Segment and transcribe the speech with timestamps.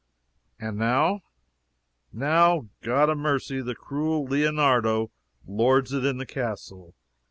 [0.59, 1.21] "And now?"
[2.11, 2.69] "Now!
[2.81, 5.11] God 'a mercy, the cruel Leonardo
[5.45, 6.95] lords it in the castle.